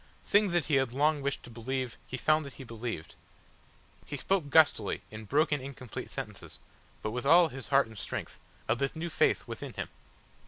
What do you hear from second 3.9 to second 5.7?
He spoke gustily, in broken